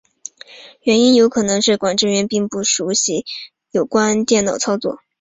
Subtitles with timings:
[0.81, 3.23] 原因有可能是管制员并不熟习
[3.69, 4.97] 有关电脑操作。